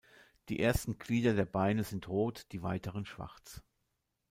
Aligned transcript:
Die 0.49 0.59
ersten 0.59 0.97
Glieder 0.97 1.35
der 1.35 1.45
Beine 1.45 1.83
sind 1.83 2.07
rot, 2.07 2.47
die 2.53 2.63
weiteren 2.63 3.05
schwarz. 3.05 3.61